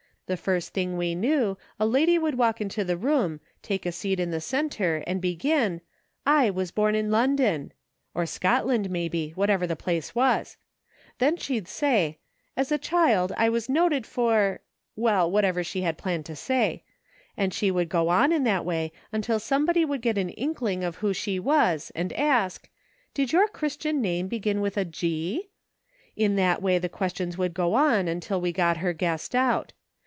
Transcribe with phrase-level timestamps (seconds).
[0.27, 4.17] The first thing we knew, a lady would walk into the room, take a seat
[4.17, 6.55] in the centre and begin, * I 206 DIFFERING WORLDS.
[6.55, 7.73] was born in London,'
[8.15, 10.55] or Scotland maybe, wherever the place was;
[11.17, 12.17] then she'd say,
[12.55, 14.61] 'As a child I was noted for,'
[14.95, 16.85] well, whatever she had planned to say;
[17.35, 20.95] and she would go on in that way until somebody would get an inkling of
[20.95, 22.69] who she was, and ask,
[23.13, 25.49] 'Did your Christian name begin with aG'?
[26.15, 29.73] In that way the questions would go on until we got her guessed out.